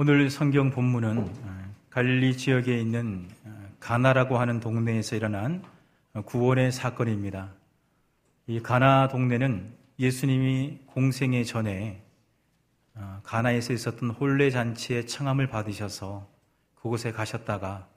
[0.00, 5.64] 오늘 성경 본문은 어, 갈릴리 지역에 있는 어, 가나라고 하는 동네에서 일어난
[6.24, 7.52] 구원의 사건입니다.
[8.46, 12.00] 이 가나 동네는 예수님이 공생의 전에
[12.94, 16.28] 어, 가나에서 있었던 혼례 잔치에 청함을 받으셔서
[16.76, 17.88] 그곳에 가셨다가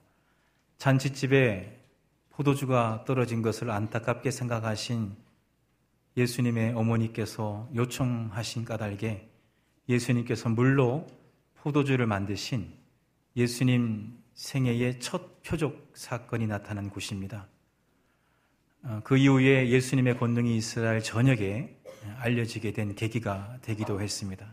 [0.78, 1.84] 잔치집에
[2.30, 5.14] 포도주가 떨어진 것을 안타깝게 생각하신
[6.16, 9.30] 예수님의 어머니께서 요청하신 까닭에
[9.88, 11.06] 예수님께서 물로
[11.62, 12.72] 포도주를 만드신
[13.36, 17.46] 예수님 생애의 첫 표적 사건이 나타난 곳입니다.
[18.82, 21.78] 어, 그 이후에 예수님의 권능이 이스라엘 전역에
[22.18, 24.52] 알려지게 된 계기가 되기도 했습니다.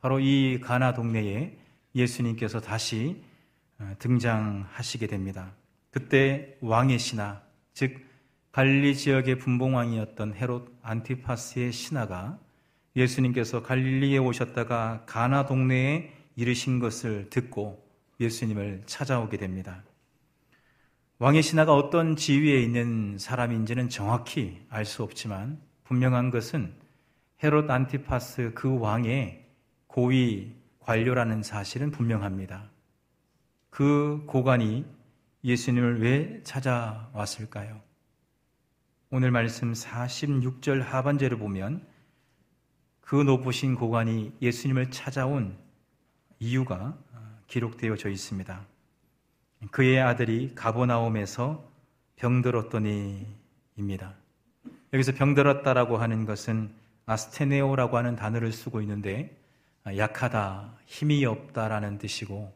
[0.00, 1.56] 바로 이 가나 동네에
[1.94, 3.22] 예수님께서 다시
[3.78, 5.54] 어, 등장하시게 됩니다.
[5.92, 7.40] 그때 왕의 신하,
[7.72, 8.04] 즉
[8.50, 12.40] 갈리 지역의 분봉왕이었던 헤롯 안티파스의 신하가
[12.96, 17.86] 예수님께서 갈릴리에 오셨다가 가나 동네에 이르신 것을 듣고
[18.20, 19.84] 예수님을 찾아오게 됩니다.
[21.18, 26.74] 왕의 신하가 어떤 지위에 있는 사람인지는 정확히 알 수 없지만 분명한 것은
[27.42, 29.46] 헤롯 안티파스 그 왕의
[29.86, 32.70] 고위 관료라는 사실은 분명합니다.
[33.70, 34.84] 그 고관이
[35.44, 37.80] 예수님을 왜 찾아왔을까요?
[39.10, 41.86] 오늘 말씀 46절 하반절을 보면
[43.00, 45.56] 그 높으신 고관이 예수님을 찾아온
[46.42, 46.98] 이유가
[47.46, 48.66] 기록되어져 있습니다.
[49.70, 51.64] 그의 아들이 가보나움에서
[52.16, 54.14] 병들었더니입니다.
[54.92, 56.72] 여기서 병들었다라고 하는 것은
[57.06, 59.36] 아스테네오라고 하는 단어를 쓰고 있는데
[59.86, 62.52] 약하다, 힘이 없다라는 뜻이고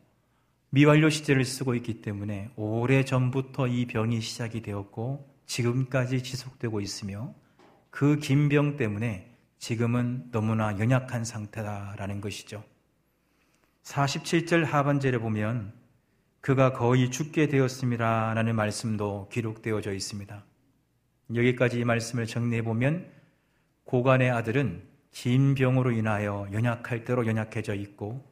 [0.70, 7.32] 미완료 시제를 쓰고 있기 때문에 오래 전부터 이 병이 시작이 되었고 지금까지 지속되고 있으며
[7.90, 12.64] 그 긴 병 때문에 지금은 너무나 연약한 상태다라는 것이죠.
[13.86, 15.72] 47절 하반절에 보면
[16.40, 18.34] 그가 거의 죽게 되었습니다.
[18.34, 20.44] 라는 말씀도 기록되어져 있습니다.
[21.34, 23.08] 여기까지 이 말씀을 정리해 보면
[23.84, 28.24] 고관의 아들은 긴 병으로 인하여 연약할 대로 연약해져 있고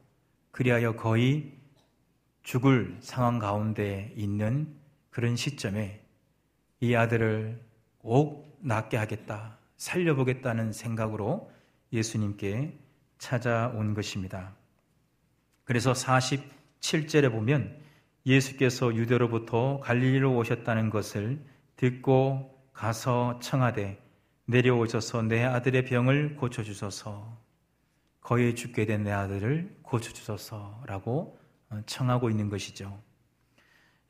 [0.51, 1.53] 그리하여 거의
[2.43, 4.75] 죽을 상황 가운데 있는
[5.09, 6.01] 그런 시점에
[6.81, 7.61] 이 아들을
[7.99, 11.49] 꼭 낫게 하겠다, 살려보겠다는 생각으로
[11.93, 12.77] 예수님께
[13.17, 14.53] 찾아온 것입니다.
[15.65, 17.77] 그래서 47절에 보면
[18.25, 21.39] 예수께서 유대로부터 갈릴리로 오셨다는 것을
[21.75, 24.01] 듣고 가서 청하되
[24.45, 27.37] 내려오셔서 내 아들의 병을 고쳐주소서
[28.21, 31.37] 거의 죽게 된 내 아들을 고쳐주소서라고
[31.85, 32.99] 청하고 있는 것이죠.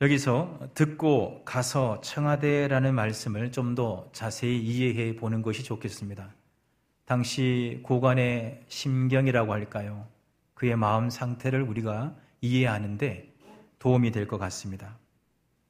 [0.02, 6.34] 여기서 듣고 가서 청하되라는 말씀을 좀 더 자세히 이해해 보는 것이 좋겠습니다.
[7.06, 10.08] 당시 고관의 심경이라고 할까요?
[10.56, 13.34] 그의 마음 상태를 우리가 이해하는데
[13.78, 14.98] 도움이 될 것 같습니다.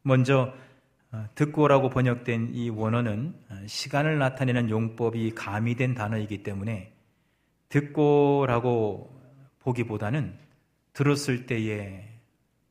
[0.03, 0.53] 먼저
[1.11, 6.93] 어, 듣고라고 번역된 이 원어는 어, 시간을 나타내는 용법이 가미된 단어이기 때문에
[7.69, 9.19] 듣고라고
[9.59, 10.37] 보기보다는
[10.93, 12.07] 들었을 때에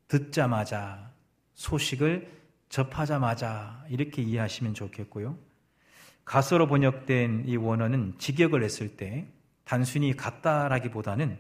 [0.09, 1.11] 듣자마자
[1.55, 2.33] 소식을
[2.69, 5.37] 접하자마자 이렇게 이해하시면 좋겠고요.
[6.25, 9.27] 가서로 번역된 이 원어는 직역을 했을 때
[9.65, 11.39] 단순히 갔다라기보다는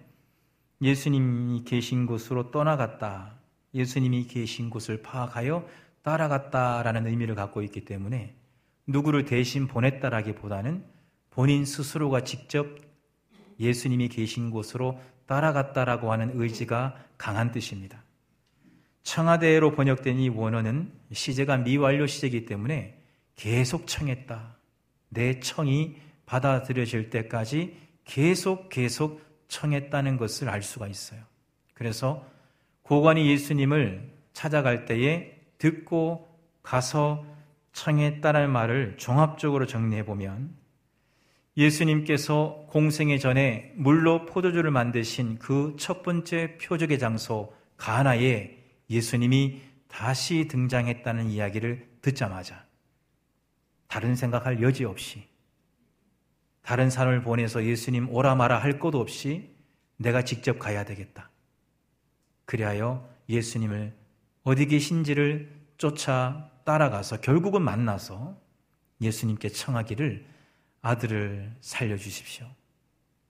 [0.84, 3.38] 예수님이 계신 곳으로 떠나갔다.
[3.72, 5.66] 예수님이 계신 곳을 파악하여
[6.02, 8.34] 따라갔다라는 의미를 갖고 있기 때문에
[8.86, 10.84] 누구를 대신 보냈다라기보다는
[11.30, 12.66] 본인 스스로가 직접
[13.58, 18.04] 예수님이 계신 곳으로 따라갔다라고 하는 의지가 강한 뜻입니다.
[19.04, 23.00] 청와대로 번역된 이 원어는 시제가 미완료 시제이기 때문에
[23.36, 24.58] 계속 청했다.
[25.08, 25.96] 내 청이
[26.26, 27.74] 받아들여질 때까지
[28.04, 29.22] 계속 계속
[29.54, 31.20] 청했다는 것을 알 수가 있어요.
[31.74, 32.26] 그래서
[32.82, 36.28] 고관이 예수님을 찾아갈 때에 듣고
[36.62, 37.24] 가서
[37.72, 40.54] 청했다는 말을 종합적으로 정리해 보면
[41.56, 48.58] 예수님께서 공생의 전에 물로 포도주를 만드신 그 첫 번째 표적의 장소 가나에
[48.90, 52.64] 예수님이 다시 등장했다는 이야기를 듣자마자
[53.86, 55.28] 다른 생각할 여지 없이
[56.64, 59.54] 다른 사람을 보내서 예수님 오라 마라 할 것도 없이
[59.98, 61.30] 내가 직접 가야 되겠다.
[62.46, 63.94] 그리하여 예수님을
[64.44, 68.40] 어디 계신지를 쫓아 따라가서 결국은 만나서
[69.00, 70.26] 예수님께 청하기를
[70.80, 72.46] 아들을 살려주십시오.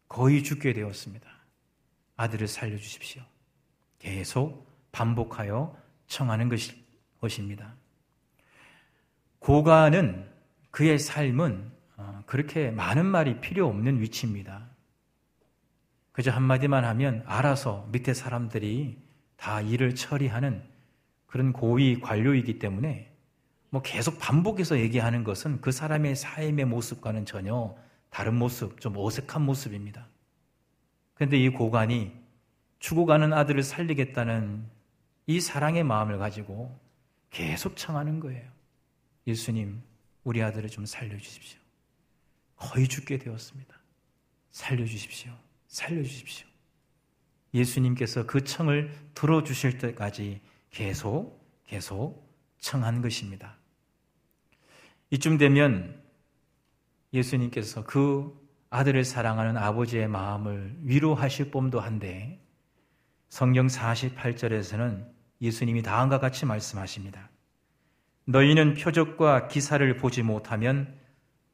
[0.08, 1.28] 거의 죽게 되었습니다.
[2.16, 3.22] 아들을 살려주십시오.
[3.98, 5.76] 계속 반복하여
[6.06, 6.48] 청하는
[7.20, 7.74] 것입니다.
[9.40, 10.30] 고가는
[10.70, 11.73] 그의 삶은 어,
[12.26, 14.68] 그렇게 많은 말이 필요 없는 위치입니다.
[16.12, 19.02] 그저 한마디만 하면 알아서 밑에 사람들이
[19.36, 20.62] 다 일을 처리하는
[21.26, 23.12] 그런 고위 관료이기 때문에
[23.70, 27.76] 뭐 계속 반복해서 얘기하는 것은 그 사람의 삶의 모습과는 전혀
[28.10, 30.06] 다른 모습, 좀 어색한 모습입니다.
[31.14, 32.12] 그런데 이 고관이
[32.78, 34.64] 죽어가는 아들을 살리겠다는
[35.26, 36.78] 이 사랑의 마음을 가지고
[37.30, 38.48] 계속 청하는 거예요.
[39.26, 39.82] 예수님,
[40.22, 41.63] 우리 아들을 좀 살려주십시오.
[42.64, 43.76] 거의 죽게 되었습니다.
[44.50, 45.32] 살려주십시오.
[45.68, 46.46] 살려주십시오.
[47.52, 50.40] 예수님께서 그 청을 들어주실 때까지
[50.70, 52.26] 계속, 계속
[52.58, 53.58] 청한 것입니다.
[55.10, 56.02] 이쯤 되면
[57.12, 58.34] 예수님께서 그
[58.70, 62.42] 아들을 사랑하는 아버지의 마음을 위로하실 봄도 한데
[63.28, 65.06] 성경 48절에서는
[65.42, 67.30] 예수님이 다음과 같이 말씀하십니다.
[68.24, 71.03] 너희는 표적과 기사를 보지 못하면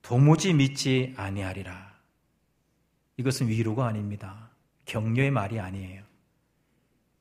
[0.02, 1.90] 도무지 믿지 아니하리라.
[3.16, 4.50] 이것은 위로가 아닙니다.
[4.86, 6.02] 격려의 말이 아니에요.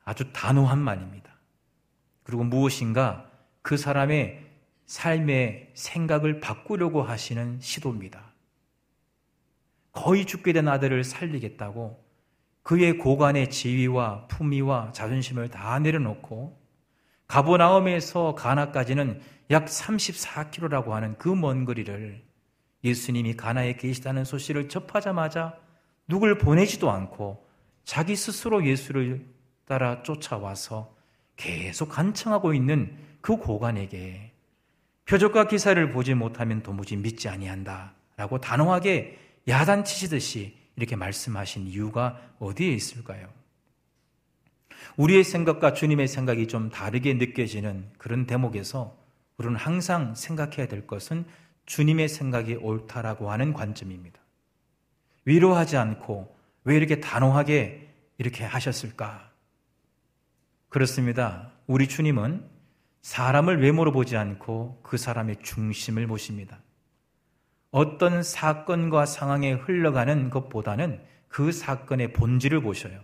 [0.04, 1.30] 아주 단호한 말입니다.
[2.22, 3.30] 그리고 무엇인가
[3.62, 4.46] 그 사람의
[4.86, 8.32] 삶의 생각을 바꾸려고 하시는 시도입니다.
[9.92, 12.04] 거의 죽게 된 아들을 살리겠다고
[12.62, 16.60] 그의 고관의 지위와 품위와 자존심을 다 내려놓고
[17.26, 22.29] 가보나움에서 가나까지는 약 34km라고 하는 그 먼 거리를
[22.84, 25.58] 예수님이 가나에 계시다는 소식을 접하자마자
[26.08, 27.46] 누굴 보내지도 않고
[27.84, 29.26] 자기 스스로 예수를
[29.64, 30.94] 따라 쫓아와서
[31.36, 34.32] 계속 간청하고 있는 그 고관에게
[35.04, 39.18] 표적과 기사를 보지 못하면 도무지 믿지 아니한다 라고 단호하게
[39.48, 43.28] 야단치시듯이 이렇게 말씀하신 이유가 어디에 있을까요?
[44.96, 48.96] 우리의 생각과 주님의 생각이 좀 다르게 느껴지는 그런 대목에서
[49.36, 51.24] 우리는 항상 생각해야 될 것은
[51.70, 54.20] 주님의 생각이 옳다라고 하는 관점입니다.
[55.24, 57.88] 위로하지 않고 왜 이렇게 단호하게
[58.18, 59.30] 이렇게 하셨을까?
[60.68, 61.52] 그렇습니다.
[61.68, 62.44] 우리 주님은
[63.02, 66.58] 사람을 외모로 보지 않고 그 사람의 중심을 보십니다.
[67.70, 73.00] 어떤 사건과 상황에 흘러가는 것보다는 그 사건의 본질을 보셔요.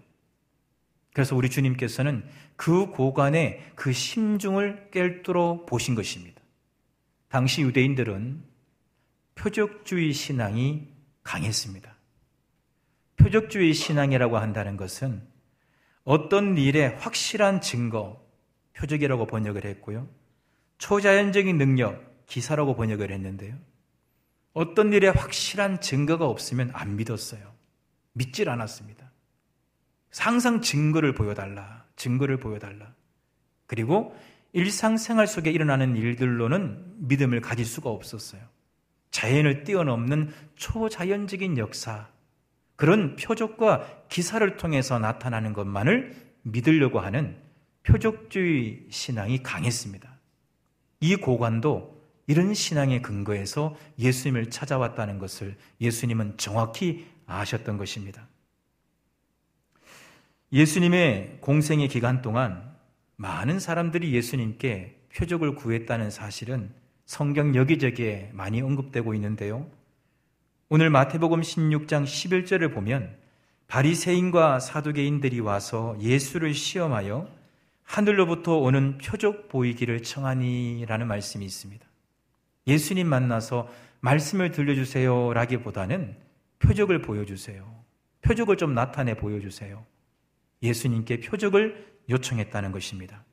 [1.14, 6.42] 그래서 우리 주님께서는 그 고관의 그 심중을 꿰뚫어 보신 것입니다.
[7.28, 8.55] 당시 유대인들은
[9.36, 10.88] 표적주의 신앙이
[11.22, 11.94] 강했습니다.
[13.16, 15.22] 표적주의 신앙이라고 한다는 것은
[16.04, 18.24] 어떤 일의 확실한 증거,
[18.74, 20.08] 표적이라고 번역을 했고요.
[20.78, 23.56] 초자연적인 능력, 기사라고 번역을 했는데요.
[24.52, 27.54] 어떤 일에 확실한 증거가 없으면 안 믿었어요.
[28.12, 29.10] 믿질 않았습니다.
[30.16, 31.84] 항상 증거를 보여달라.
[31.96, 32.94] 증거를 보여달라.
[33.66, 34.16] 그리고
[34.52, 38.40] 일상생활 속에 일어나는 일들로는 믿음을 가질 수가 없었어요.
[39.10, 42.08] 자연을 뛰어넘는 초자연적인 역사,
[42.76, 47.36] 그런 표적과 기사를 통해서 나타나는 것만을 믿으려고 하는
[47.82, 50.16] 표적주의 신앙이 강했습니다.
[51.00, 58.28] 이 고관도 이런 신앙의 근거에서 예수님을 찾아왔다는 것을 예수님은 정확히 아셨던 것입니다.
[60.52, 62.74] 예수님의 공생의 기간 동안
[63.16, 66.72] 많은 사람들이 예수님께 표적을 구했다는 사실은
[67.06, 69.70] 성경 여기저기에 많이 언급되고 있는데요.
[70.68, 73.16] 오늘 마태복음 16장 11절을 보면
[73.68, 77.28] 바리새인과 사두개인들이 와서 예수를 시험하여
[77.84, 81.86] 하늘로부터 오는 표적 보이기를 청하니라는 말씀이 있습니다.
[82.66, 86.16] 예수님 만나서 말씀을 들려주세요 라기보다는
[86.58, 87.72] 표적을 보여주세요.
[88.22, 89.84] 표적을 좀 나타내 보여주세요.
[90.60, 93.24] 예수님께 표적을 요청했다는 것입니다.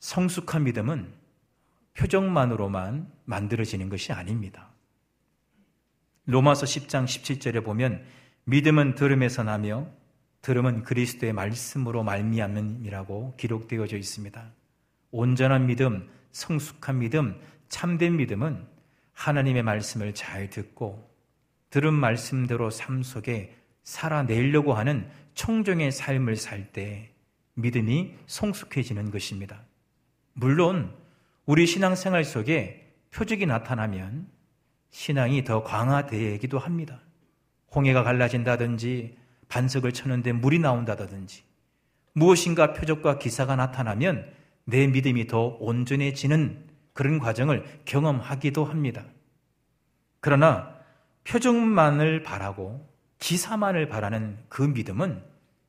[0.00, 1.23] 성숙한 믿음은
[1.94, 4.70] 표적만으로만 만들어지는 것이 아닙니다.
[6.26, 8.04] 로마서 10장 17절에 보면
[8.44, 9.86] 믿음은 들음에서 나며
[10.42, 14.52] 들음은 그리스도의 말씀으로 말미암음이라고 기록되어져 있습니다.
[15.10, 18.66] 온전한 믿음, 성숙한 믿음, 참된 믿음은
[19.12, 21.10] 하나님의 말씀을 잘 듣고
[21.70, 27.14] 들은 말씀대로 삶 속에 살아내려고 하는 청정의 삶을 살 때
[27.54, 29.62] 믿음이 성숙해지는 것입니다.
[30.32, 30.94] 물론
[31.46, 34.26] 우리 신앙생활 속에 표적이 나타나면
[34.90, 37.00] 신앙이 더 강화되기도 합니다.
[37.74, 41.42] 홍해가 갈라진다든지 반석을 쳤는데 물이 나온다든지
[42.14, 44.32] 무엇인가 표적과 기사가 나타나면
[44.64, 49.04] 내 믿음이 더 온전해지는 그런 과정을 경험하기도 합니다.
[50.20, 50.74] 그러나
[51.24, 55.22] 표적만을 바라고 기사만을 바라는 그 믿음은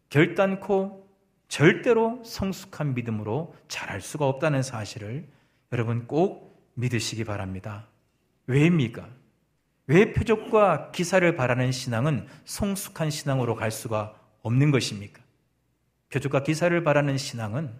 [0.10, 1.05] 결단코
[1.50, 5.27] 절대로 성숙한 믿음으로 자랄 수가 없다는 사실을
[5.75, 7.89] 여러분 꼭 믿으시기 바랍니다.
[8.48, 9.10] 왜입니까?
[9.88, 15.22] 왜 표적과 기사를 바라는 신앙은 성숙한 신앙으로 갈 수가 없는 것입니까?
[16.13, 17.74] 표적과 기사를 바라는 신앙은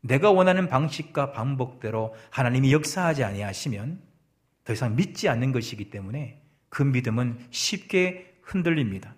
[0.00, 4.00] 내가 원하는 방식과 방법대로 하나님이 역사하지 아니하시면
[4.64, 9.14] 더 이상 믿지 않는 것이기 때문에 그 믿음은 쉽게 흔들립니다.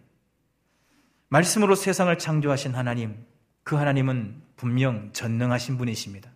[1.29, 3.25] 말씀으로 세상을 창조하신 하나님,
[3.63, 6.32] 그 하나님은 분명 전능하신 분이십니다.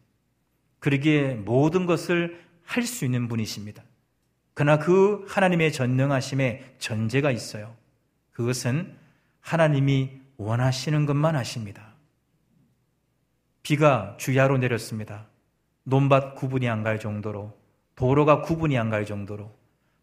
[0.86, 3.82] 그러기에 모든 것을 할 수 있는 분이십니다.
[4.54, 7.74] 그러나 그 하나님의 전능하심에 전제가 있어요.
[8.30, 8.94] 그것은
[9.40, 11.94] 하나님이 원하시는 것만 하십니다.
[13.64, 15.26] 비가 주야로 내렸습니다.
[15.82, 17.52] 논밭 구분이 안 갈 정도로,
[17.96, 19.52] 도로가 구분이 안 갈 정도로,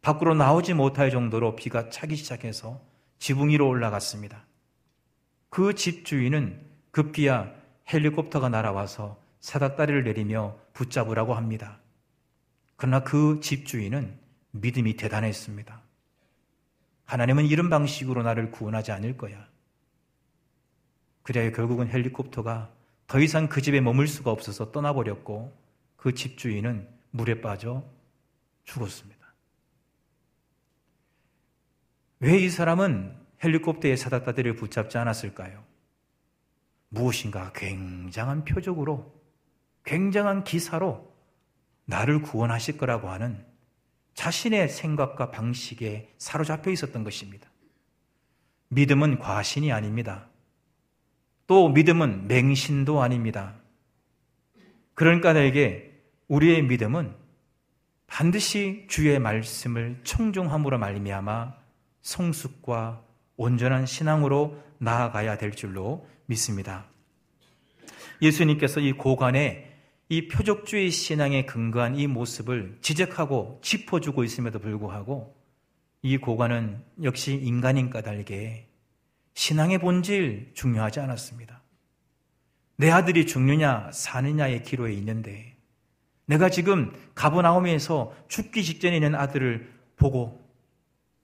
[0.01, 2.81] 밖으로 나오지 못할 정도로 비가 차기 시작해서
[3.19, 4.43] 지붕 위로 올라갔습니다.
[5.49, 6.59] 그 집 주인은
[6.91, 7.53] 급기야
[7.91, 11.77] 헬리콥터가 날아와서 사닥다리를 내리며 붙잡으라고 합니다.
[12.77, 14.17] 그러나 그 집주인은
[14.51, 15.81] 믿음이 대단했습니다.
[17.03, 19.45] 하나님은 이런 방식으로 나를 구원하지 않을 거야.
[21.23, 22.73] 그래야 결국은 헬리콥터가
[23.07, 25.53] 더 이상 그 집에 머물 수가 없어서 떠나버렸고
[25.97, 27.83] 그 집주인은 물에 빠져
[28.63, 29.21] 죽었습니다.
[32.21, 35.65] 왜 이 사람은 헬리콥터의 사닥다리를 붙잡지 않았을까요?
[36.87, 39.22] 무엇인가 굉장한 표적으로,
[39.85, 41.11] 굉장한 기사로
[41.85, 43.45] 나를 구원하실 거라고 하는
[44.13, 47.49] 자신의 생각과 방식에 사로잡혀 있었던 것입니다.
[48.69, 50.27] 믿음은 과신이 아닙니다.
[51.47, 53.55] 또 믿음은 맹신도 아닙니다.
[54.93, 57.15] 그러니까 내게 우리의 믿음은
[58.07, 61.53] 반드시 주의 말씀을 청종함으로 말미암아
[62.01, 63.03] 성숙과
[63.35, 66.85] 온전한 신앙으로 나아가야 될 줄로 믿습니다.
[68.21, 69.72] 예수님께서 이 고관에
[70.09, 75.35] 이 표적주의 신앙에 근거한 이 모습을 지적하고 짚어주고 있음에도 불구하고
[76.01, 78.67] 이 고관은 역시 인간인 까닭에
[79.33, 81.61] 신앙의 본질 중요하지 않았습니다.
[82.75, 85.55] 내 아들이 죽느냐 사느냐의 기로에 있는데
[86.25, 90.41] 내가 지금 가버나움에서 죽기 직전에 있는 아들을 보고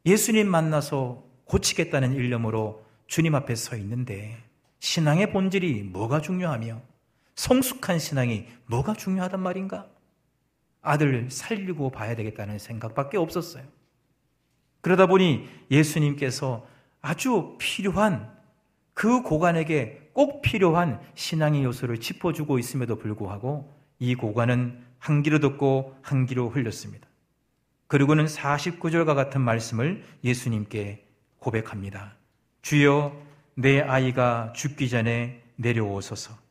[0.05, 4.38] 예수님 만나서 고치겠다는 일념으로 주님 앞에 서 있는데
[4.79, 6.81] 신앙의 본질이 뭐가 중요하며
[7.39, 9.88] 성숙한 신앙이 뭐가 중요하단 말인가?
[10.81, 13.63] 아들 살리고 봐야 되겠다는 생각밖에 없었어요.
[14.81, 16.67] 그러다 보니 예수님께서
[17.00, 18.29] 아주 필요한
[18.93, 26.25] 그 고관에게 꼭 필요한 신앙의 요소를 짚어주고 있음에도 불구하고 이 고관은 한 귀로 듣고 한
[26.25, 27.08] 귀로 흘렸습니다.
[27.88, 32.17] 그리고는 49절과 같은 말씀을 예수님께 고백합니다.
[32.63, 33.17] 주여
[33.55, 36.49] 내 아이가 죽기 전에 내려오소서.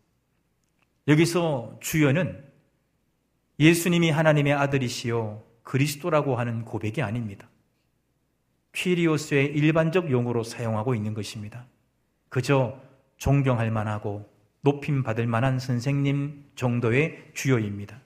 [1.09, 2.45] 여기서 주여는
[3.59, 7.49] 예수님이 하나님의 아들이시요 그리스도라고 하는 고백이 아닙니다.
[8.73, 11.67] 퀴리오스의 일반적 용어로 사용하고 있는 것입니다.
[12.29, 12.79] 그저
[13.17, 14.29] 존경할 만하고
[14.61, 18.01] 높임 받을 만한 선생님 정도의 주요입니다.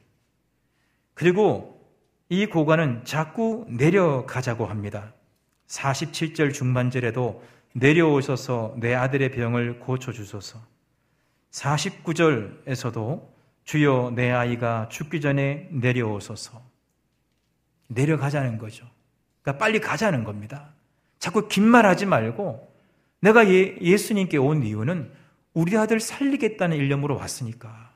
[1.15, 1.81] 그리고
[2.29, 5.13] 이 고관은 자꾸 내려가자고 합니다.
[5.67, 7.43] 47절 중반절에도
[7.75, 10.72] 내려오셔서 내 아들의 병을 고쳐주소서.
[11.53, 13.29] 49절에서도
[13.65, 16.63] 주여 내 아이가 죽기 전에 내려오소서.
[17.89, 18.89] 내려가자는 거죠.
[19.43, 20.73] 그러니까 빨리 가자는 겁니다.
[21.19, 22.73] 자꾸 긴 말 하지 말고
[23.21, 25.13] 내가 예, 예수님께 온 이유는
[25.55, 27.93] 우리 아들 살리겠다는 일념으로 왔으니까.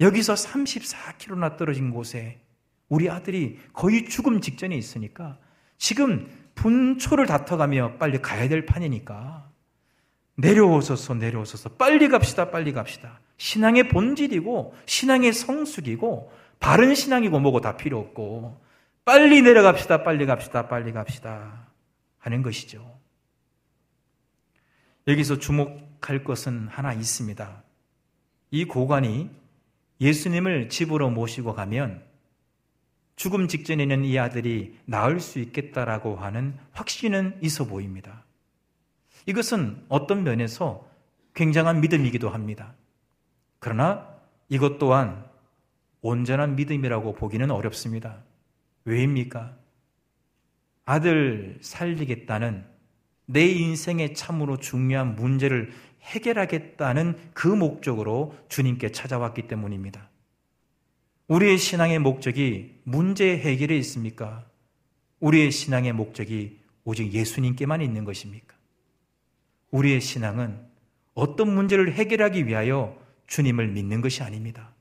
[0.00, 2.40] 여기서 34km나 떨어진 곳에
[2.88, 5.38] 우리 아들이 거의 죽음 직전에 있으니까
[5.78, 9.50] 지금 분초를 다퉈가며 빨리 가야 될 판이니까
[10.36, 17.98] 내려오소서 내려오소서 빨리 갑시다 빨리 갑시다 신앙의 본질이고 신앙의 성숙이고 바른 신앙이고 뭐고 다 필요
[17.98, 18.60] 없고
[19.04, 21.68] 빨리 내려갑시다 빨리 갑시다 빨리 갑시다
[22.18, 22.98] 하는 것이죠.
[25.06, 27.62] 여기서 주목할 것은 하나 있습니다.
[28.50, 29.30] 이 고관이
[30.00, 32.02] 예수님을 집으로 모시고 가면
[33.16, 38.24] 죽음 직전에는 이 아들이 나을 수 있겠다라고 하는 확신은 있어 보입니다.
[39.26, 40.88] 이것은 어떤 면에서
[41.34, 42.74] 굉장한 믿음이기도 합니다.
[43.58, 44.08] 그러나
[44.48, 45.24] 이것 또한
[46.00, 48.22] 온전한 믿음이라고 보기는 어렵습니다.
[48.84, 49.56] 왜입니까?
[50.84, 52.64] 아들 살리겠다는
[53.26, 60.10] 내 인생에 참으로 중요한 문제를 해결하겠다는 그 목적으로 주님께 찾아왔기 때문입니다.
[61.28, 64.44] 우리의 신앙의 목적이 문제 해결에 있습니까?
[65.20, 68.53] 우리의 신앙의 목적이 오직 예수님께만 있는 것입니까?
[69.74, 70.64] 우리의 신앙은
[71.14, 74.72] 어떤 문제를 해결하기 위하여 주님을 믿는 것이 아닙니다.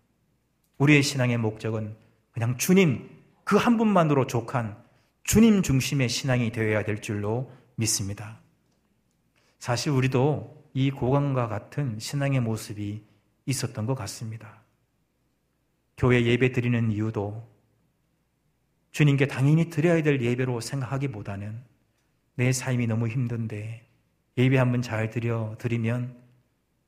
[0.78, 1.96] 우리의 신앙의 목적은
[2.32, 3.10] 그냥 주님
[3.44, 4.78] 그 한 분만으로 족한
[5.24, 8.40] 주님 중심의 신앙이 되어야 될 줄로 믿습니다.
[9.58, 13.04] 사실 우리도 이 고관과 같은 신앙의 모습이
[13.48, 14.62] 있었던 것 같습니다.
[15.98, 17.48] 교회 예배 드리는 이유도
[18.92, 21.64] 주님께 당연히 드려야 될 예배로 생각하기보다는
[22.36, 23.93] 내 삶이 너무 힘든데
[24.38, 26.16] 예배 한번 잘 드려 드리면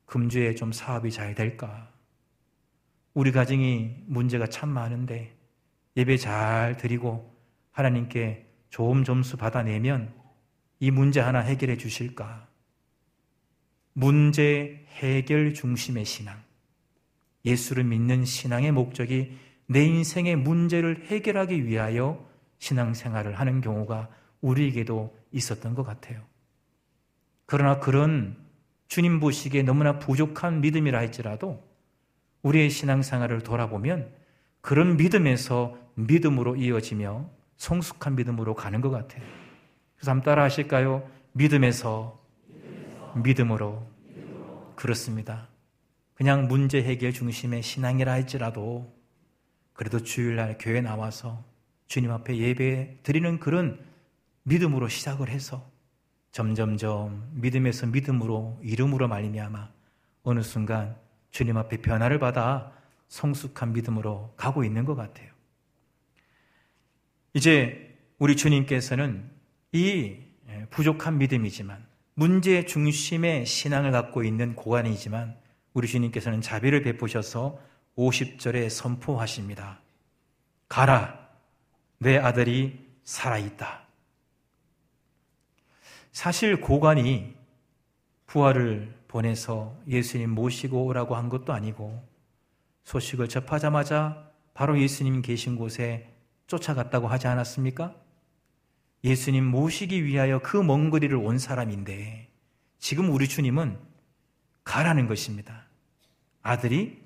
[0.06, 1.92] 금주에 좀 사업이 잘 될까?
[3.14, 5.36] 우리 가정이 문제가 참 많은데
[5.96, 7.34] 예배 잘 드리고
[7.72, 10.14] 하나님께 좋은 점수 받아내면
[10.80, 12.48] 이 문제 하나 해결해 주실까?
[13.94, 16.44] 문제 해결 중심의 신앙.
[17.46, 19.38] 예수를 믿는 신앙의 목적이
[19.68, 22.28] 내 인생의 문제를 해결하기 위하여
[22.60, 24.10] 신앙생활을 하는 경우가
[24.42, 26.22] 우리에게도 있었던 것 같아요.
[27.46, 28.36] 그러나 그런
[28.88, 31.64] 주님 보시기에 너무나 부족한 믿음이라 할지라도
[32.42, 34.12] 우리의 신앙생활을 돌아보면
[34.62, 39.24] 그런 믿음에서 믿음으로 이어지며 성숙한 믿음으로 가는 것 같아요.
[39.96, 41.10] 그래서 한번 따라 하실까요?
[41.32, 43.20] 믿음에서, 믿음에서.
[43.20, 43.88] 믿음으로.
[44.08, 44.74] 믿음으로.
[44.76, 45.48] 그렇습니다.
[46.14, 48.94] 그냥 문제 해결 중심의 신앙이라 할지라도
[49.74, 51.44] 그래도 주일날 교회 나와서
[51.88, 53.80] 주님 앞에 예배 드리는 그런
[54.44, 55.70] 믿음으로 시작을 해서
[56.36, 59.70] 점점점 믿음에서 믿음으로 이름으로 말미암아
[60.24, 60.98] 어느 순간
[61.32, 62.74] 주님 앞에 변화를 받아
[63.08, 65.32] 성숙한 믿음으로 가고 있는 것 같아요.
[67.34, 69.32] 이제 우리 주님께서는
[69.72, 70.18] 이
[70.72, 75.38] 부족한 믿음이지만 문제 중심의 신앙을 갖고 있는 고관이지만
[75.74, 77.62] 우리 주님께서는 자비를 베푸셔서
[77.98, 79.80] 50절에 선포하십니다.
[80.68, 81.30] 가라,
[81.98, 83.85] 내 아들이 살아있다.
[86.16, 87.36] 사실 고관이
[88.26, 92.08] 부활을 보내서 예수님 모시고 오라고 한 것도 아니고
[92.86, 96.10] 소식을 접하자마자 바로 예수님 계신 곳에
[96.48, 97.94] 쫓아갔다고 하지 않았습니까?
[99.04, 102.30] 예수님 모시기 위하여 그 먼 거리를 온 사람인데
[102.80, 103.78] 지금 우리 주님은
[104.64, 105.66] 가라는 것입니다.
[106.42, 107.04] 아들이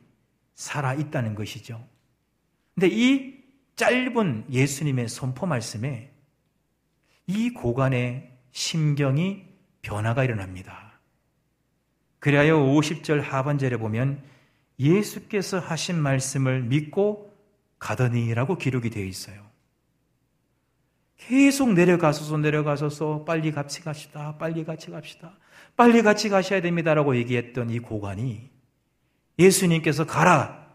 [0.53, 1.83] 살아 있다는 것이죠.
[2.75, 3.43] 근데 이
[3.75, 6.13] 짧은 예수님의 선포 말씀에
[7.25, 9.45] 이 고관의 심경이
[9.81, 10.99] 변화가 일어납니다.
[12.19, 14.21] 그리하여 50절 하반절에 보면
[14.79, 17.33] 예수께서 하신 말씀을 믿고
[17.79, 19.49] 가더니라고 기록이 되어 있어요.
[21.17, 24.37] 계속 내려가소서 내려가소서 빨리 같이 갑시다.
[24.37, 25.37] 빨리 같이 갑시다.
[25.75, 28.49] 빨리 같이 가셔야 됩니다라고 얘기했던 이 고관이
[29.37, 30.67] 예수님께서 가라.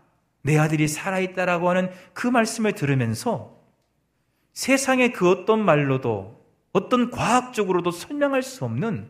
[0.42, 3.58] 내 아들이 살아있다라고 하는 그 말씀을 들으면서
[4.52, 6.43] 세상의 그 어떤 말로도
[6.74, 9.08] 어떤 과학적으로도 설명할 수 없는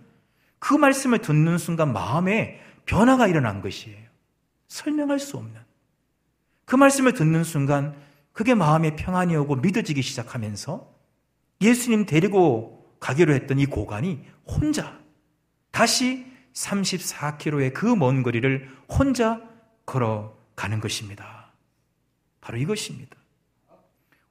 [0.61, 3.98] 그 말씀을 듣는 순간 마음에 변화가 일어난 것이에요.
[4.68, 5.61] 설명할 수 없는.
[6.66, 7.96] 그 말씀을 듣는 순간
[8.33, 10.92] 그게 마음에 평안이 오고 믿어지기 시작하면서
[11.62, 14.98] 예수님 데리고 가기로 했던 이 고관이 혼자
[15.70, 19.40] 다시 34km의 그 먼 거리를 혼자
[19.87, 21.50] 걸어가는 것입니다.
[22.40, 23.16] 바로 이것입니다.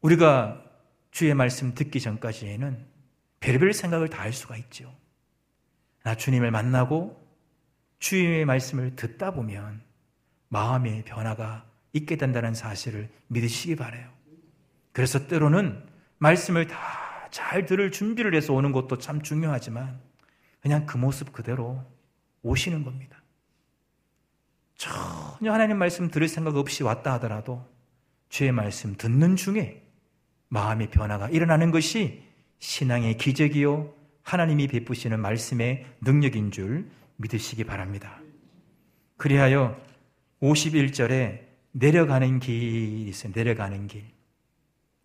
[0.02, 0.64] 우리가
[1.12, 2.93] 주의 말씀 듣기 전까지에는
[3.44, 4.94] 별별 생각을 다 할 수가 있죠.
[6.04, 7.22] 나 주님을 만나고
[8.00, 9.82] 주님의 말씀을 듣다 보면
[10.48, 14.10] 마음의 변화가 있게 된다는 사실을 믿으시기 바래요.
[14.94, 15.86] 그래서 때로는
[16.20, 17.04] 말씀을 다
[17.34, 20.00] 잘 들을 준비를 해서 오는 것도 참 중요하지만
[20.62, 21.84] 그냥 그 모습 그대로
[22.44, 23.24] 오시는 겁니다.
[24.76, 27.68] 전혀 하나님 말씀 들을 생각 없이 왔다 하더라도
[28.30, 29.84] 주의 말씀 듣는 중에
[30.50, 32.24] 마음의 변화가 일어나는 것이
[32.64, 38.22] 신앙의 기적이요 하나님이 베푸시는 말씀의 능력인 줄 믿으시기 바랍니다.
[39.18, 39.78] 그리하여
[40.42, 41.42] 51절에
[41.74, 43.34] 내려가는 길이 있어요.
[43.36, 44.06] 내려가는 길.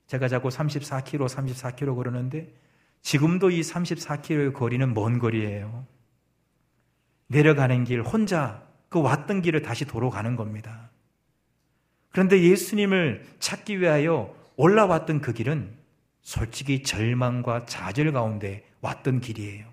[0.07, 2.55] 제가 자꾸 34km, 34km 걸었는데
[3.03, 5.85] 지금도 이 34km의 거리는 먼 거리예요.
[7.27, 10.90] 내려가는 길 혼자 그 왔던 길을 다시 도로 가는 겁니다.
[12.11, 15.78] 그런데 예수님을 찾기 위하여 올라왔던 그 길은
[16.29, 19.64] 솔직히 절망과 좌절 가운데 왔던 길이에요.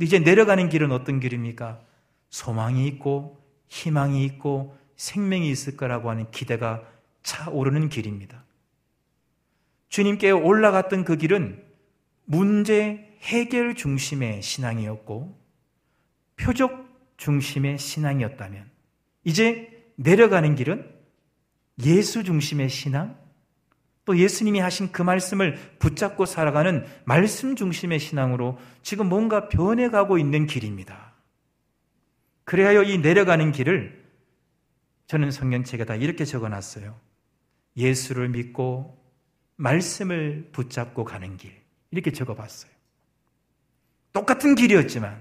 [0.00, 1.80] 이제 내려가는 길은 어떤 길입니까?
[2.28, 6.82] 소망이 있고 희망이 있고 생명이 있을 거라고 하는 기대가
[7.22, 8.44] 차오르는 길입니다.
[9.88, 11.64] 주님께 올라갔던 그 길은
[12.24, 15.38] 문제 해결 중심의 신앙이었고
[16.34, 16.84] 표적
[17.16, 18.68] 중심의 신앙이었다면
[19.22, 20.92] 이제 내려가는 길은
[21.84, 23.16] 예수 중심의 신앙,
[24.06, 31.12] 또 예수님이 하신 그 말씀을 붙잡고 살아가는 말씀 중심의 신앙으로 지금 뭔가 변해가고 있는 길입니다.
[32.44, 34.06] 그래야 이 내려가는 길을
[35.08, 36.98] 저는 성경책에다 이렇게 적어 놨어요.
[37.76, 38.96] 예수를 믿고
[39.56, 41.52] 말씀을 붙잡고 가는 길.
[41.90, 42.70] 이렇게 적어 봤어요.
[44.12, 45.20] 똑같은 길이었지만,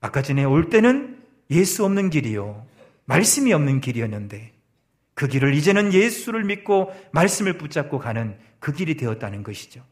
[0.00, 2.66] 아까 전에 올 때는 예수 없는 길이요.
[3.04, 4.52] 말씀이 없는 길이었는데,
[5.14, 9.84] 그 길을 이제는 예수를 믿고 말씀을 붙잡고 가는 그 길이 되었다는 것이죠.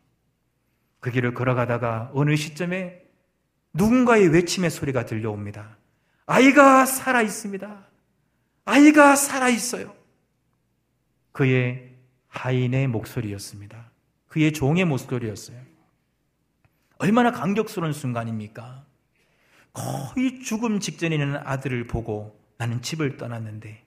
[1.01, 3.03] 그 길을 걸어가다가 어느 시점에
[3.73, 5.77] 누군가의 외침의 소리가 들려옵니다.
[6.27, 7.87] 아이가 살아 있습니다.
[8.65, 9.95] 아이가 살아 있어요.
[11.33, 11.97] 그의
[12.29, 13.91] 하인의 목소리였습니다.
[14.29, 15.61] 그의 종의 목소리였어요.
[16.99, 18.85] 얼마나 감격스러운 순간입니까?
[19.73, 23.85] 거의 죽음 직전에 있는 아들을 보고 나는 집을 떠났는데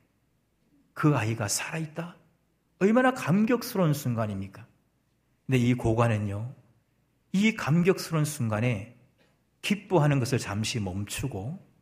[0.94, 2.16] 그 아이가 살아있다?
[2.80, 4.66] 얼마나 감격스러운 순간입니까?
[5.46, 6.54] 근데 이 고관은요,
[7.32, 8.98] 이 감격스러운 순간에
[9.62, 11.74] 기뻐하는 것을 잠시 멈추고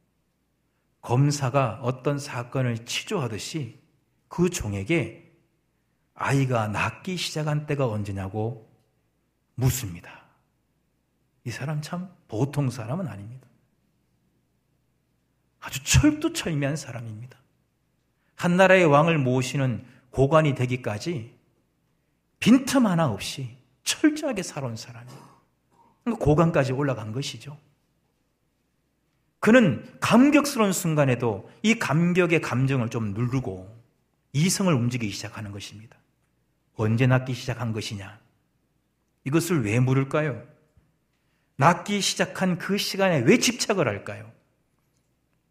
[1.02, 3.82] 검사가 어떤 사건을 치조하듯이
[4.28, 5.36] 그 종에게
[6.14, 8.72] 아이가 낫기 시작한 때가 언제냐고
[9.56, 10.26] 묻습니다.
[11.44, 13.48] 이 사람 참 보통 사람은 아닙니다.
[15.60, 17.41] 아주 철두철미한 사람입니다.
[18.42, 21.32] 한 나라의 왕을 모시는 고관이 되기까지
[22.40, 25.20] 빈틈 하나 없이 철저하게 살아온 사람이에요.
[26.04, 27.56] 그러니까 고관까지 올라간 것이죠.
[29.40, 33.80] 그는 감격스러운 순간에도 이 감격의 감정을 좀 누르고
[34.34, 35.96] 이성을 움직이기 시작하는 것입니다.
[36.74, 38.20] 언제 낫기 시작한 것이냐?
[39.24, 40.44] 이것을 왜 물을까요?
[41.58, 44.32] 낫기 시작한 그 시간에 왜 집착을 할까요?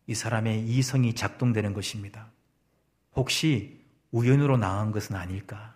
[0.09, 2.30] 이 사람의 이성이 작동되는 것입니다.
[3.15, 3.81] 혹시
[4.13, 5.75] 우연으로 나은 것은 아닐까?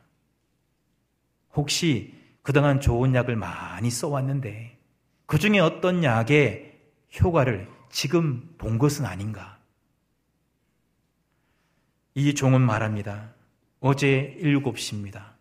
[1.55, 4.79] 혹시 그동안 좋은 약을 많이 써왔는데
[5.27, 6.79] 그 중에 어떤 약의
[7.21, 9.59] 효과를 지금 본 것은 아닌가?
[12.15, 13.33] 이 종은 말합니다.
[13.81, 15.35] 어제 7시입니다.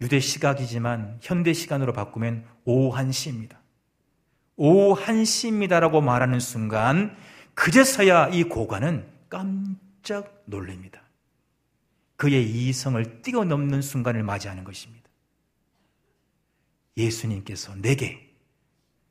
[0.00, 3.56] 유대 시각이지만 현대 시간으로 바꾸면 오후 1시입니다.
[4.56, 7.16] 오후 1시입니다라고 말하는 순간
[7.54, 11.02] 그제서야 이 고관은 깜 짝 놀랍니다.
[12.16, 15.08] 그의 이성을 뛰어넘는 순간을 맞이하는 것입니다.
[16.96, 18.30] 예수님께서 내게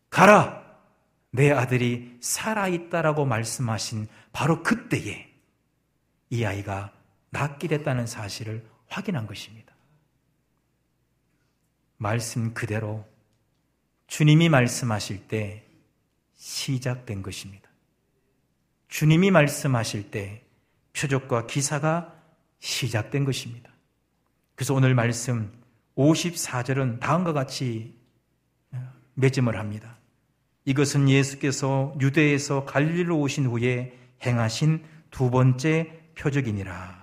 [0.10, 0.60] 가라!
[1.32, 5.30] 내 아들이 살아있다라고 말씀하신 바로 그때에
[6.32, 6.91] 이 아이가
[7.30, 9.75] 낫게 됐다는 사실을 확인한 것입니다.
[11.97, 13.06] 말씀 그대로
[14.08, 15.65] 주님이 말씀하실 때
[16.36, 17.69] 시작된 것입니다.
[18.88, 20.43] 주님이 말씀하실 때
[21.00, 22.14] 표적과 기사가
[22.60, 23.72] 시작된 것입니다.
[24.56, 25.50] 그래서 오늘 말씀
[25.96, 27.96] 54절은 다음과 같이
[29.14, 29.98] 맺음을 합니다.
[30.66, 37.00] 이것은 예수께서 유대에서 갈릴로 오신 후에 행하신 두 번째 표적이니라.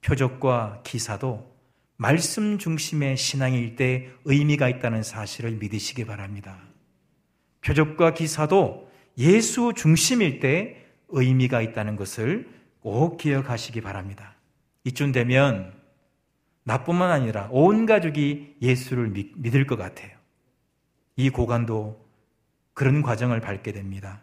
[0.00, 1.52] 표적과 기사도
[1.96, 6.58] 말씀 중심의 신앙일 때 의미가 있다는 사실을 믿으시기 바랍니다.
[7.60, 14.34] 표적과 기사도 예수 중심일 때 의미가 있다는 것을 꼭 기억하시기 바랍니다.
[14.84, 15.72] 이쯤 되면
[16.64, 20.10] 나뿐만 아니라 온 가족이 예수를 믿, 을것 같아요.
[21.16, 22.04] 이 고관도
[22.74, 24.22] 그런 과정을 밟게 됩니다.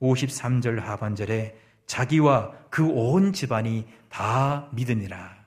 [0.00, 5.40] 53절 하반절에 자기와 그 온 집안이 다 믿으니라.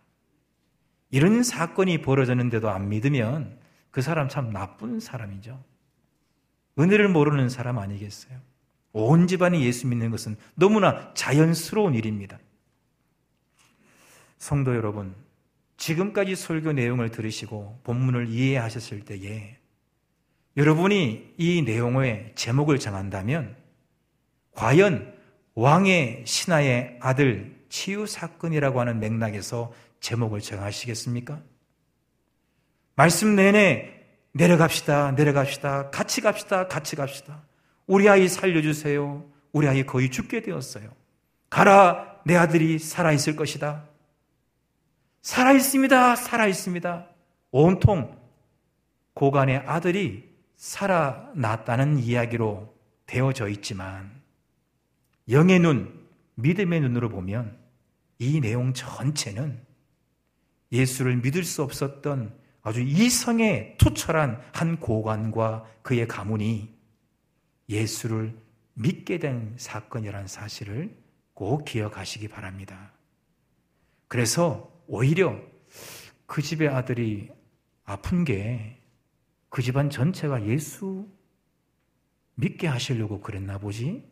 [1.10, 3.60] 이런 사건이 벌어졌는데도 안 믿으면
[3.92, 5.64] 그 사람 참 나쁜 사람이죠.
[6.80, 8.40] 은혜를 모르는 사람 아니겠어요?
[8.94, 12.40] 온 집안이 예수 믿는 것은 너무나 자연스러운 일입니다.
[14.38, 15.16] 성도 여러분,
[15.78, 19.58] 지금까지 설교 내용을 들으시고 본문을 이해하셨을 때에
[20.56, 23.56] 여러분이 이 내용의 제목을 정한다면
[24.54, 25.14] 과연
[25.56, 31.42] 왕의 신하의 아들 치유 사건이라고 하는 맥락에서 제목을 정하시겠습니까?
[32.96, 34.04] 말씀 내내
[34.34, 37.44] 내려갑시다, 내려갑시다, 같이 갑시다, 같이 갑시다.
[37.88, 39.26] 우리 아이 살려주세요.
[39.52, 40.90] 우리 아이 거의 죽게 되었어요.
[41.50, 43.86] 가라, 내 아들이 살아있을 것이다.
[45.22, 46.16] 살아있습니다.
[46.16, 47.08] 살아있습니다.
[47.52, 48.18] 온통
[49.14, 52.74] 고간의 아들이 살아났다는 이야기로
[53.06, 54.12] 되어져 있지만
[55.30, 57.58] 영의 눈, 믿음의 눈으로 보면
[58.20, 59.60] 이 내용 전체는
[60.72, 66.74] 예수를 믿을 수 없었던 아주 이성에 투철한 한 고관과 그의 가문이
[67.70, 68.38] 예수를
[68.74, 70.96] 믿게 된 사건이라는 사실을
[71.34, 72.92] 꼭 기억하시기 바랍니다.
[74.08, 75.40] 그래서 오히려
[76.26, 77.30] 그 집의 아들이
[77.86, 78.84] 아픈 게
[79.54, 81.08] 그 집안 전체가 예수
[82.34, 84.04] 믿게 하시려고 그랬나 보지?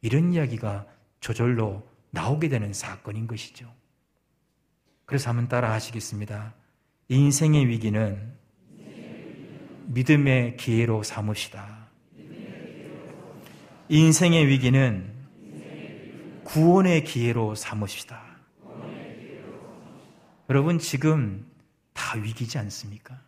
[0.00, 0.86] 이런 이야기가
[1.18, 3.68] 저절로 나오게 되는 사건인 것이죠.
[5.06, 6.54] 그래서 한번 따라 하시겠습니다.
[7.08, 8.32] 인생의 위기는
[9.86, 11.77] 믿음의 기회로 삼으시다.
[13.90, 15.14] 인생의 위기는
[16.44, 18.22] 구원의 기회로 삼으시다.
[20.50, 21.50] 여러분, 지금
[21.94, 23.18] 다 위기지 않습니까?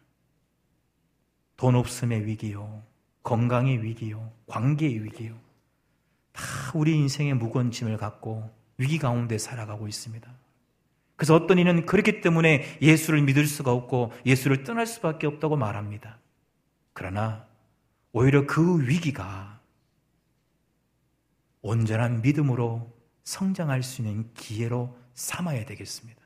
[1.57, 2.83] 돈 없음의 위기요,
[3.23, 5.35] 건강의 위기요, 관계의 위기요.
[6.33, 6.42] 다
[6.75, 10.31] 우리 인생의 무거운 짐을 갖고 위기 가운데 살아가고 있습니다.
[11.16, 16.18] 그래서 어떤 이는 그렇기 때문에 예수를 믿을 수가 없고 예수를 떠날 수밖에 없다고 말합니다.
[16.92, 17.46] 그러나
[18.12, 19.60] 오히려 그 위기가
[21.62, 22.92] 온전한 믿음으로
[23.25, 26.20] 성장할 수 있는 기회로 삼아야 되겠습니다.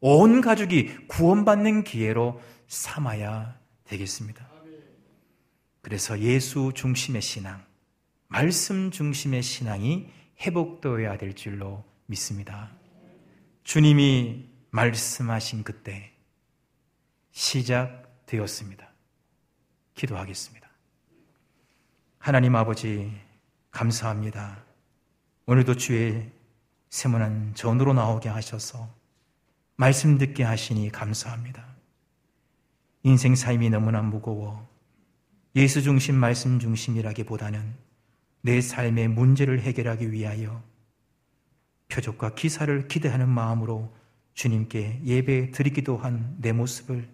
[0.00, 4.48] 온 가족이 구원받는 기회로 삼아야 되겠습니다.
[5.82, 7.64] 그래서 예수 중심의 신앙,
[8.28, 10.08] 말씀 중심의 신앙이
[10.40, 12.70] 회복되어야 될 줄로 믿습니다.
[13.64, 16.12] 주님이 말씀하신 그때
[17.32, 18.92] 시작되었습니다.
[19.94, 20.68] 기도하겠습니다.
[22.18, 23.10] 하나님 아버지,
[23.70, 24.64] 감사합니다.
[25.46, 26.30] 오늘도 주의
[26.90, 28.88] 세문한 전으로 나오게 하셔서
[29.76, 31.66] 말씀 듣게 하시니 감사합니다.
[33.02, 34.68] 인생 삶이 너무나 무거워
[35.54, 37.74] 예수 중심 말씀 중심이라기보다는
[38.42, 40.62] 내 삶의 문제를 해결하기 위하여
[41.88, 43.94] 표적과 기사를 기대하는 마음으로
[44.34, 47.08] 주님께 예배 드리기도 한 내 모습을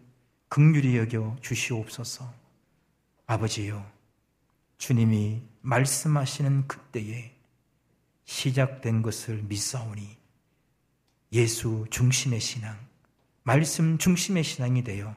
[0.49, 2.33] 극률이 여겨 주시옵소서.
[3.27, 3.85] 아버지요,
[4.79, 7.33] 주님이 말씀하시는 그때에
[8.25, 10.17] 시작된 것을 믿사오니
[11.33, 12.77] 예수 중심의 신앙,
[13.43, 15.15] 말씀 중심의 신앙이 되어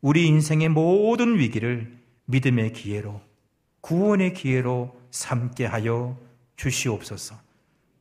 [0.00, 3.20] 우리 인생의 모든 위기를 믿음의 기회로,
[3.80, 6.18] 구원의 기회로 삼게 하여
[6.56, 7.36] 주시옵소서.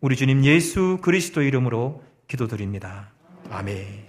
[0.01, 3.11] 우리 주님 예수 그리스도 이름으로 기도드립니다.
[3.49, 4.08] 아멘.